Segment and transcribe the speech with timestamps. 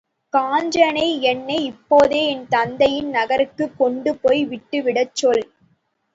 [0.33, 5.45] காஞ்சனை என்னை இப்போதே என் தந்தையின் நகருக்குக் கொண்டு போய் விட்டுவிடச் சொல்!